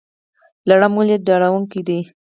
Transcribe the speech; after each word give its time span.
لړم 0.69 0.93
ولې 0.99 1.15
ډارونکی 1.25 1.81
دی؟ 1.87 1.99